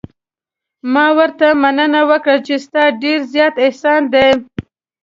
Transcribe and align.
ما 0.93 1.05
ورته 1.17 1.47
مننه 1.61 2.01
وکړه 2.09 2.37
چې 2.45 2.55
ستا 2.65 2.83
ډېر 3.03 3.19
زیات 3.33 3.55
احسان 3.65 4.01
دی. 4.13 4.29